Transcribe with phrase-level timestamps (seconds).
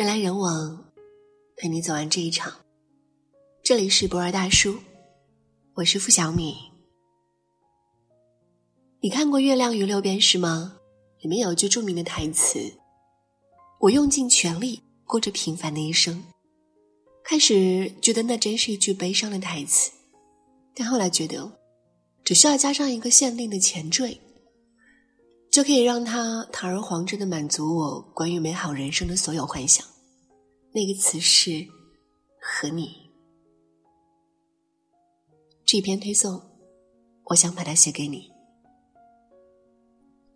[0.00, 0.82] 人来人往，
[1.58, 2.50] 陪你走完这一场。
[3.62, 4.78] 这里是博尔大叔，
[5.74, 6.56] 我是付小米。
[9.02, 10.78] 你看过《月亮与六便士》吗？
[11.20, 12.72] 里面有句著名的台词
[13.78, 16.24] ：“我用尽全力过着平凡的一生。”
[17.22, 19.90] 开始觉得那真是一句悲伤的台词，
[20.74, 21.52] 但后来觉得，
[22.24, 24.18] 只需要加上一个限定的前缀。
[25.50, 29.84] 就可以让他堂而皇之的满足我关于美好人生的所有幻想。
[30.72, 31.66] 那个词是
[32.40, 33.10] “和你”。
[35.66, 36.40] 这篇推送，
[37.24, 38.30] 我想把它写给你。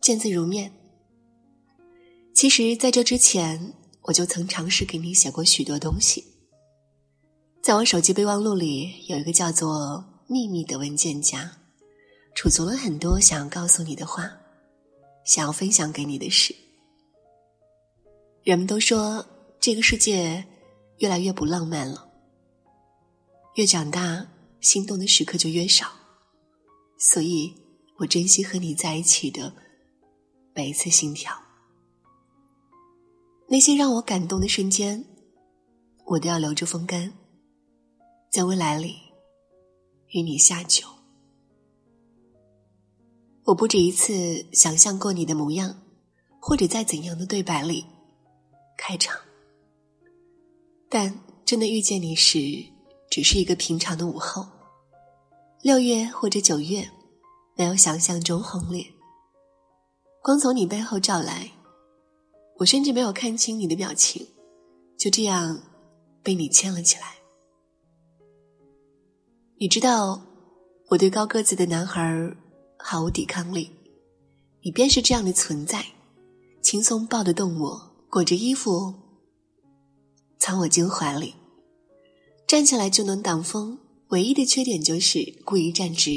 [0.01, 0.73] 见字如面。
[2.35, 6.25] 其实，在这之前，我就曾尝试给你写过许多东西。
[7.63, 11.59] 在我手机备忘录里，有一个叫做“秘密”的文件夹，
[12.35, 14.31] 储存了很多想要告诉你的话。
[15.25, 16.55] 想要分享给你的事。
[18.43, 19.25] 人们都说
[19.65, 20.45] 这个世界
[20.99, 22.07] 越来越不浪漫了，
[23.55, 24.29] 越长大，
[24.61, 25.91] 心动的时刻就越少，
[26.99, 27.55] 所以
[27.97, 29.55] 我珍惜和你在一起的
[30.55, 31.35] 每一次心跳。
[33.49, 35.03] 那些让我感动的瞬间，
[36.05, 37.15] 我都要留着风干，
[38.31, 38.99] 在未来里
[40.09, 40.87] 与你下酒。
[43.45, 45.75] 我不止一次想象过你的模样，
[46.39, 47.87] 或者在怎样的对白里
[48.77, 49.19] 开场，
[50.95, 51.13] 但
[51.45, 52.39] 真的遇见你时，
[53.11, 54.47] 只是一个平常的午后，
[55.61, 56.89] 六月或者九月，
[57.57, 58.87] 没有想象中轰烈。
[60.23, 61.51] 光从你背后照来，
[62.59, 64.25] 我甚至没有看清你的表情，
[64.97, 65.61] 就这样
[66.23, 67.17] 被你牵了起来。
[69.59, 70.23] 你知道，
[70.91, 72.37] 我对高个子的男孩。
[72.79, 73.69] 毫无抵抗力，
[74.63, 75.85] 你便是这样的存在，
[76.63, 78.95] 轻松抱得动我，裹着衣服，
[80.45, 81.35] 藏我进怀里，
[82.47, 83.79] 站起来就能挡风。
[84.09, 86.11] 唯一的缺点就是故意站直，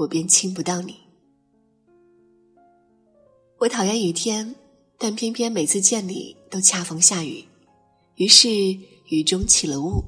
[0.00, 0.94] 我便亲不到你。
[3.60, 4.54] 我讨厌雨天，
[4.98, 7.42] 但偏偏每次见你都恰逢下雨，
[8.16, 8.50] 于是
[9.06, 10.04] 雨中起了雾，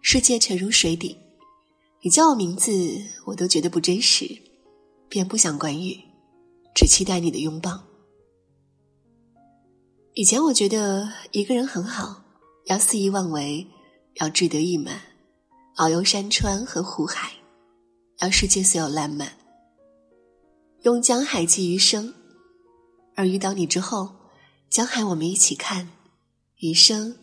[0.00, 1.18] 世界沉入水底。
[2.00, 2.72] 你叫我名字，
[3.26, 4.26] 我都觉得不真实。
[5.10, 6.00] 便不想管雨，
[6.74, 7.82] 只期待你的拥抱。
[10.14, 12.21] 以前我觉得一个人很好，
[12.66, 13.66] 要肆意妄为，
[14.14, 15.00] 要志得意满，
[15.76, 17.32] 遨游山川和湖海，
[18.20, 19.36] 要世界所有烂漫，
[20.82, 22.14] 用江海寄余生。
[23.14, 24.14] 而遇到你之后，
[24.70, 25.90] 江海我们一起看，
[26.58, 27.18] 余生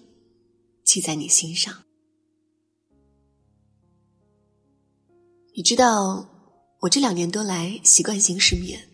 [0.84, 1.84] 记在你心上。
[5.56, 6.28] 你知道。
[6.84, 8.88] 我这两年多来习惯性失眠，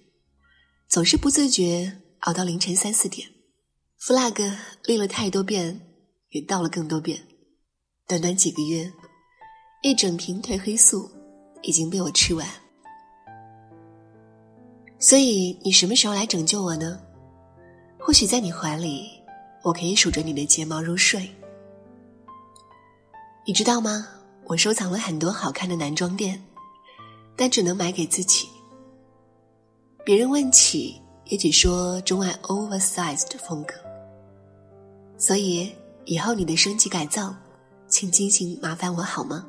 [0.90, 3.30] 总是不自觉熬到凌晨三四点。
[4.00, 5.95] flag 立了太多遍，
[6.36, 7.18] 也倒了更多遍。
[8.06, 8.92] 短短几个月，
[9.82, 11.10] 一整瓶褪黑素
[11.62, 12.46] 已经被我吃完。
[15.00, 17.00] 所以你什么时候来拯救我呢？
[17.98, 19.10] 或许在你怀里，
[19.64, 21.26] 我可以数着你的睫毛入睡。
[23.46, 24.06] 你知道吗？
[24.44, 26.44] 我收藏了很多好看的男装店。
[27.38, 28.48] 但只能买给自己。
[30.06, 33.74] 别人问起，也只说钟爱 oversized 风格。
[35.18, 35.74] 所以
[36.06, 37.36] 以后你的升级改造，
[37.88, 39.46] 请尽情麻烦我好吗？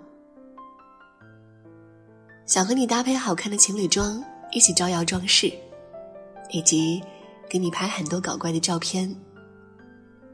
[2.46, 4.22] 想和你搭配好看的情侣装，
[4.52, 5.52] 一起招摇撞势，
[6.50, 7.02] 以及
[7.48, 9.14] 给你拍很多搞怪的照片。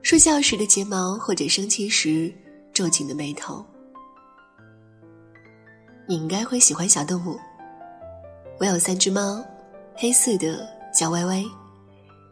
[0.02, 2.32] 睡觉时的睫毛，或者生气时
[2.72, 3.64] 皱紧的眉头。
[6.06, 7.38] 你应该会喜欢小动物。
[8.60, 9.44] 我有三只猫，
[9.94, 11.44] 黑色的叫歪歪，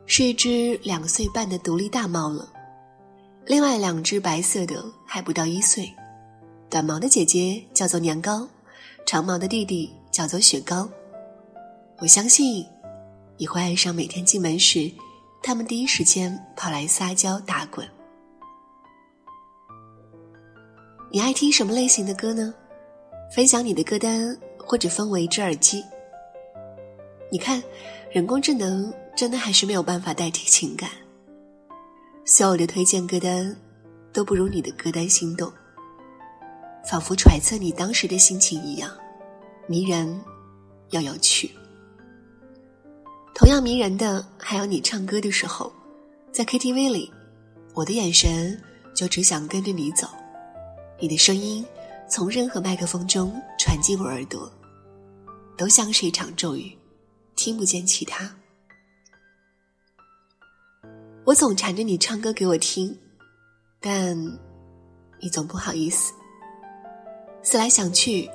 [0.06, 2.48] 是一只两岁半的独立大猫了。
[3.46, 5.92] 另外两只白色的还不到一岁，
[6.68, 8.46] 短毛的姐姐叫做年糕，
[9.04, 10.88] 长毛的弟弟叫做雪糕。
[11.98, 12.64] 我相信
[13.36, 14.90] 你会爱上每天进门时，
[15.42, 17.86] 他们第一时间跑来撒娇打滚。
[21.10, 22.54] 你爱听什么类型的歌呢？
[23.34, 25.84] 分享你的歌单，或者分我一只耳机。
[27.32, 27.60] 你看，
[28.12, 30.88] 人工智能真的还是没有办法代替情感。
[32.24, 33.56] 所有的推荐歌单
[34.12, 35.52] 都不如你的歌单心动，
[36.88, 38.90] 仿佛揣测你当时的心情一样，
[39.66, 40.20] 迷人
[40.90, 41.50] 又有趣。
[43.34, 45.72] 同样迷人的还有你唱歌的时候，
[46.30, 47.12] 在 KTV 里，
[47.74, 48.60] 我的眼神
[48.94, 50.06] 就只想跟着你走，
[50.98, 51.64] 你的声音。
[52.12, 54.52] 从任何麦克风中传进我耳朵，
[55.56, 56.76] 都像是一场咒语，
[57.36, 58.34] 听不见其他。
[61.30, 62.98] 我总缠着你唱歌给我听，
[63.78, 64.16] 但
[65.20, 66.12] 你总不好意思。
[67.40, 68.28] 思来想去，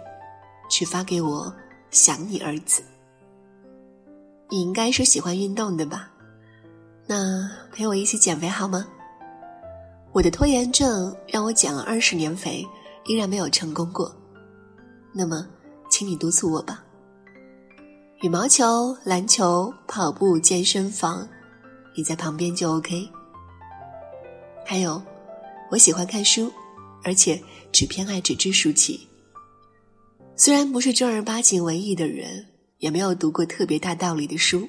[0.70, 1.54] 只发给我
[1.92, 2.82] “想你”二字。
[4.50, 6.10] 你应该是喜欢运动的吧？
[7.06, 8.88] 那陪我一起减肥好吗？
[10.14, 12.66] 我的拖延症让我减了二十年肥，
[13.08, 14.10] 依然没有成功过。
[15.12, 15.46] 那么，
[15.90, 16.82] 请你督促我吧。
[18.22, 21.28] 羽毛球、篮球、跑步、健身房，
[21.96, 23.10] 你在旁边就 OK。
[24.66, 25.02] 还有，
[25.72, 26.52] 我喜欢看书，
[27.04, 29.08] 而且只偏爱纸质书籍。
[30.36, 32.48] 虽然不是正儿八经文艺的人。
[32.80, 34.68] 也没有读过特别大道理的书。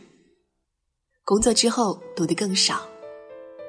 [1.24, 2.86] 工作之后读的更少，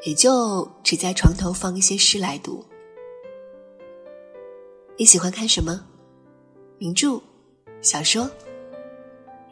[0.06, 2.64] 也就只在床头放一些诗来读。
[4.96, 5.84] 你喜欢看什么？
[6.78, 7.20] 名著、
[7.82, 8.30] 小说？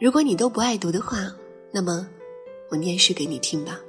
[0.00, 1.18] 如果你都不爱读的话，
[1.72, 2.08] 那么
[2.70, 3.80] 我念诗给你听吧。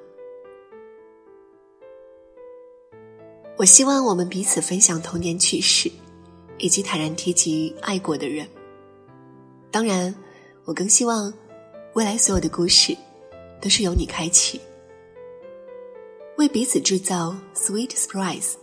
[3.58, 5.92] 我希望我们彼此分享童年趣事，
[6.58, 8.48] 以及坦然提及爱过的人。
[9.72, 10.16] 当然。
[10.68, 11.34] 我更希望，
[11.94, 12.94] 未来所有的故事，
[13.62, 14.60] 都是由你开启，
[16.38, 18.56] 为彼此制造 sweet surprise，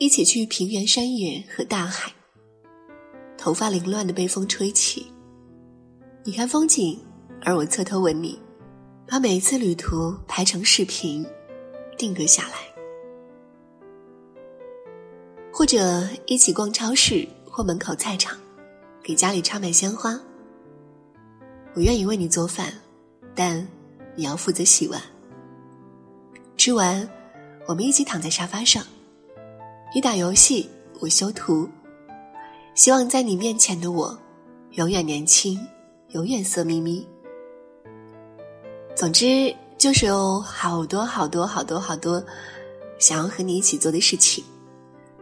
[0.00, 2.10] 一起去平原山野和大海，
[3.38, 5.06] 头发凌乱的被风吹起，
[6.24, 6.98] 你看风景，
[7.44, 8.36] 而我侧头吻你，
[9.06, 11.24] 把每一次旅途拍成视频，
[11.96, 12.75] 定格下来，
[15.58, 18.36] 或者一起逛超市或门口菜场，
[19.02, 20.20] 给家里插满鲜花。
[21.72, 22.70] 我愿意为你做饭，
[23.34, 23.66] 但
[24.14, 25.00] 你要负责洗碗。
[26.58, 27.08] 吃完，
[27.64, 28.84] 我们一起躺在沙发上，
[29.94, 30.68] 你打游戏，
[31.00, 31.66] 我修图。
[32.74, 34.18] 希望在你面前的我，
[34.72, 35.58] 永远年轻，
[36.10, 37.08] 永远色眯眯。
[38.94, 42.22] 总之，就是有好多好多好多好多
[42.98, 44.44] 想要和你一起做的事情，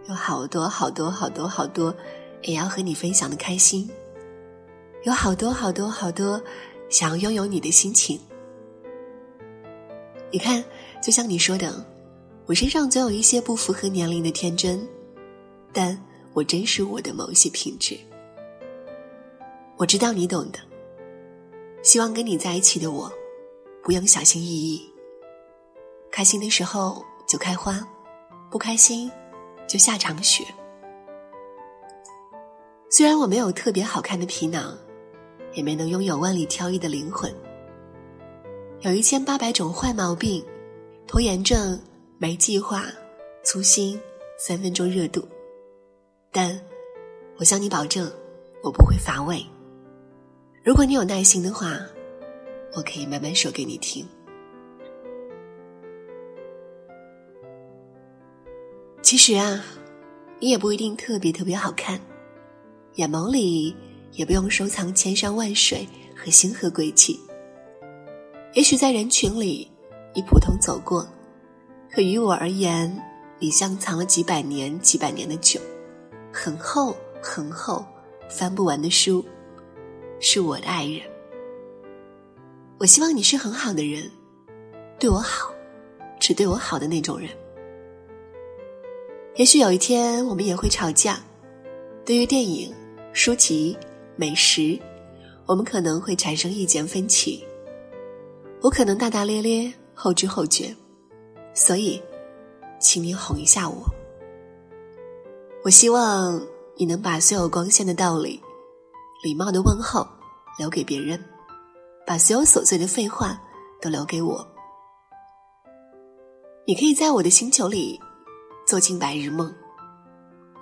[0.09, 1.95] 有好多好多好多好多
[2.43, 3.89] 也要和你分享的开心。
[5.05, 6.43] 有好多好多好多
[6.89, 8.19] 想要拥有你的心情。
[10.31, 10.65] 你看，
[11.03, 11.85] 就像你说的，
[12.47, 14.87] 我身上总有一些不符合年龄的天真，
[15.73, 15.99] 但
[16.33, 17.99] 我珍视我的某些品质。
[19.77, 20.59] 我知道你懂的。
[21.83, 23.13] 希望跟你在一起的我，
[23.83, 24.83] 不用小心翼翼。
[26.11, 27.87] 开心的时候就开花，
[28.51, 29.11] 不开心
[29.67, 30.45] 就下场雪。
[32.91, 34.77] 虽然我没有特别好看的皮囊。
[35.55, 37.33] 也没能拥有万里挑一的灵魂，
[38.81, 40.45] 有一千八百种坏毛病，
[41.07, 41.81] 拖延症、
[42.19, 42.87] 没计划、
[43.45, 44.01] 粗心、
[44.37, 45.25] 三分钟热度。
[46.33, 46.61] 但，
[47.37, 48.11] 我向你保证，
[48.65, 49.47] 我不会乏味。
[50.65, 51.79] 如果你有耐心的话，
[52.75, 54.05] 我可以慢慢说给你听。
[59.05, 59.63] 其实啊，
[60.41, 62.01] 你也不一定特别特别好看，
[62.95, 63.77] 眼眸里。
[64.17, 67.19] 也不用收藏千山万水和星河轨迹。
[68.53, 69.69] 也许在人群里，
[70.15, 71.05] 你普通走过，
[71.91, 72.97] 可于我而言，
[73.41, 75.61] 你像藏了几百年、几百年的酒，
[76.33, 77.85] 很厚很厚，
[78.31, 79.25] 翻不完的书，
[80.21, 81.01] 是我的爱人。
[82.79, 84.09] 我希望你是很好的人，
[84.97, 85.53] 对我好，
[86.21, 87.29] 只对我好的那种人。
[89.37, 91.21] 也许有一天我们也会吵架，
[92.05, 92.73] 对于电影、
[93.13, 93.77] 书籍。
[94.17, 94.81] 美食，
[95.45, 97.45] 我们可能会产生意见分歧。
[98.63, 100.73] 我可能大大咧咧、后知后觉，
[101.53, 102.01] 所以，
[102.79, 103.85] 请你哄一下我。
[105.65, 106.41] 我希望
[106.77, 108.41] 你能把所有光鲜的道理、
[109.25, 110.07] 礼貌的问候
[110.61, 111.21] 留给别人，
[112.07, 113.37] 把所有琐碎的废话
[113.83, 114.47] 都留给我。
[116.69, 118.01] 你可以在我的星球里
[118.67, 119.55] 做尽白日梦，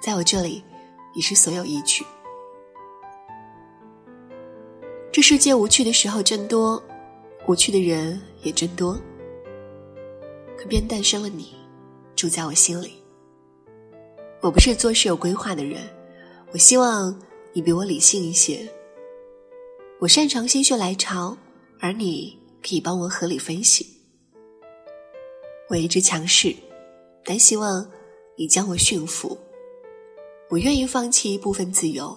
[0.01, 0.63] 在我这里，
[1.15, 2.05] 你是所有依据。
[5.13, 6.83] 这世界无趣的时候真多，
[7.47, 8.99] 无趣的人也真多。
[10.59, 11.55] 可便诞生了你，
[12.17, 12.95] 住在我心里。
[14.41, 15.81] 我不是做事有规划的人，
[16.51, 17.17] 我希望
[17.53, 18.69] 你比我理性一些。
[20.01, 21.37] 我擅长心血来潮，
[21.79, 23.87] 而你可以帮我合理分析。
[25.69, 26.53] 我一直强势，
[27.25, 27.89] 但希望
[28.37, 29.39] 你将我驯服。
[30.51, 32.17] 我愿意放弃一部分自由，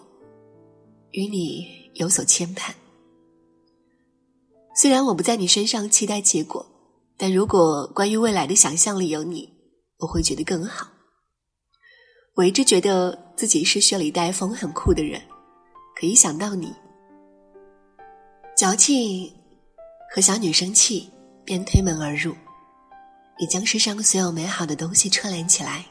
[1.12, 2.74] 与你有所牵绊。
[4.76, 6.66] 虽然我不在你身上期待结果，
[7.16, 9.50] 但如果关于未来的想象里有你，
[10.00, 10.88] 我会觉得更好。
[12.36, 15.22] 我一直觉得自己是雪里带风、很酷的人，
[15.96, 16.74] 可一想到你，
[18.58, 19.32] 矫情
[20.14, 21.10] 和小女生气
[21.46, 22.36] 便推门而入。
[23.38, 25.86] 你将世上所有美好的东西串联起来，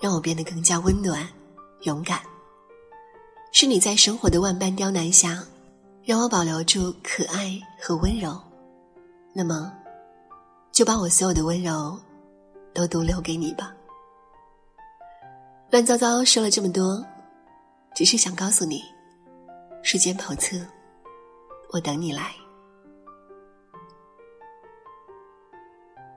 [0.00, 1.28] 让我变得更加温暖、
[1.82, 2.20] 勇敢。
[3.52, 5.42] 是你在生活的万般刁难下，
[6.04, 8.40] 让我保留住可爱和温柔。
[9.32, 9.72] 那么，
[10.70, 11.98] 就把我所有的温柔
[12.72, 13.74] 都独留给你吧。
[15.70, 17.04] 乱糟糟说了这么多，
[17.96, 18.84] 只是想告诉你，
[19.82, 20.56] 世间叵测，
[21.72, 22.32] 我等你来。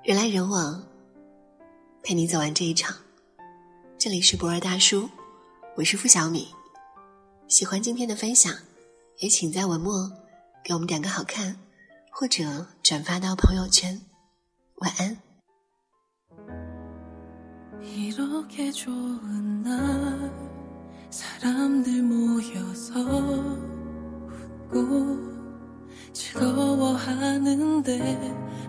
[0.09, 0.81] 人来人往，
[2.01, 2.95] 陪你走完这一场。
[3.95, 5.07] 这里是博尔大叔，
[5.75, 6.47] 我是付小米。
[7.47, 8.51] 喜欢今天的分享，
[9.19, 10.11] 也请在文末
[10.63, 11.59] 给我们点个好看，
[12.09, 14.01] 或者转发到朋友圈。
[14.77, 15.15] 晚安。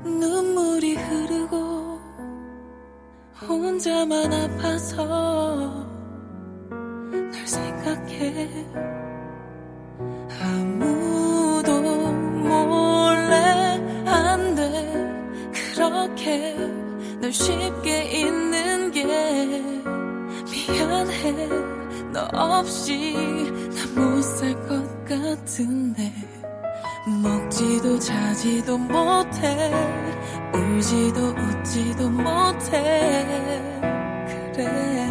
[0.04, 1.98] 눈물이 흐르고
[3.48, 5.86] 혼자만 아파서
[6.70, 8.48] 널 생각해.
[10.42, 13.34] 아무도 몰래
[14.06, 15.50] 안 돼.
[15.52, 16.54] 그렇게
[17.20, 19.04] 널 쉽게 잊는 게
[20.50, 21.48] 미안해.
[22.12, 23.14] 너 없이
[23.74, 26.12] 난못살 것 같은데
[27.10, 29.72] 먹지도 자지도 못해
[30.54, 33.26] 울지도 웃지도 못해.
[34.54, 35.10] 그래.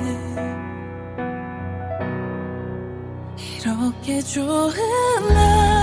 [3.62, 4.74] 이렇게 좋은
[5.34, 5.79] 날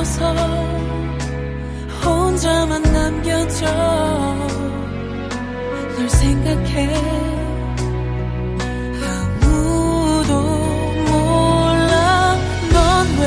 [0.00, 0.34] 없어서
[2.02, 3.66] 혼자만 남겨져
[5.96, 6.94] 널 생각해.
[9.04, 10.32] 아무도
[11.10, 12.38] 몰라.
[12.72, 13.26] 넌왜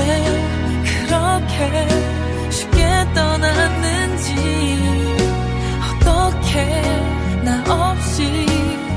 [0.84, 2.80] 그렇게 쉽게
[3.14, 4.34] 떠났는지.
[5.86, 6.82] 어떻게
[7.44, 8.48] 나 없이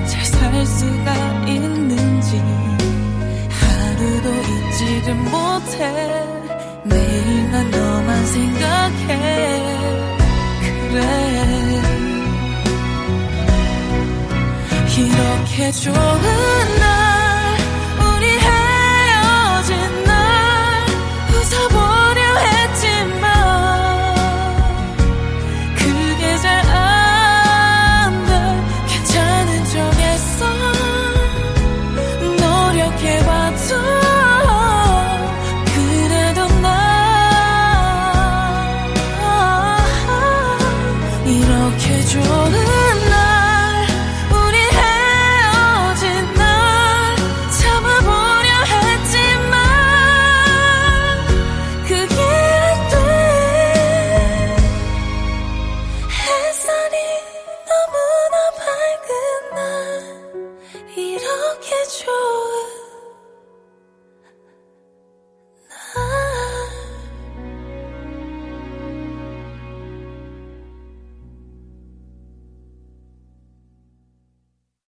[0.07, 1.15] 잘살 수가
[1.47, 2.39] 있는지.
[3.51, 6.26] 하루도 잊지를 못해.
[8.37, 9.63] 생각해.
[10.91, 11.27] 그래.
[14.99, 15.95] 이렇게 좋은
[16.81, 16.96] 날